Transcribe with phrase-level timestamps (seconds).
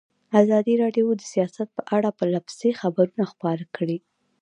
[0.41, 3.97] ازادي راډیو د سیاست په اړه پرله پسې خبرونه خپاره کړي.